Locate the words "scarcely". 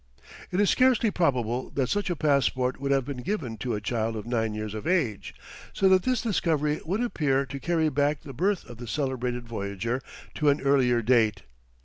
0.71-1.11